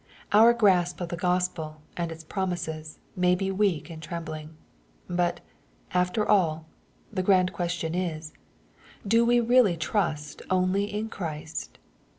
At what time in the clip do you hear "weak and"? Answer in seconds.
3.51-4.01